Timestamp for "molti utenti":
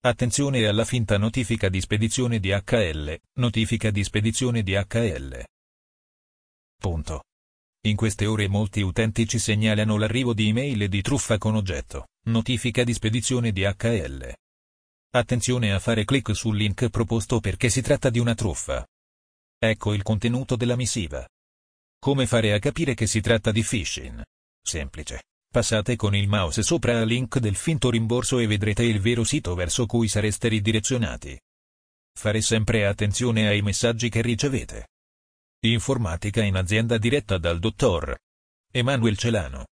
8.46-9.26